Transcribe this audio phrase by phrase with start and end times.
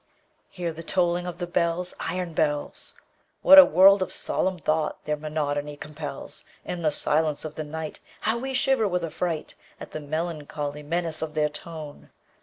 [0.49, 2.95] Hear the tolling of the bells, Iron bells!
[3.43, 6.43] What a world of solemn thought their monody compels!
[6.65, 9.53] In the silence of the nightHow we shiver with affrightAt
[9.91, 12.09] the melancholy menace of their tone!